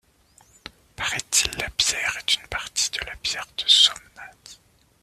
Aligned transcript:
Paraît-il, 0.95 1.51
la 1.59 1.69
pierre 1.69 2.17
est 2.17 2.33
une 2.33 2.47
partie 2.47 2.89
de 2.89 3.05
la 3.05 3.15
pierre 3.17 3.45
de 3.55 3.63
Somnath. 3.67 4.59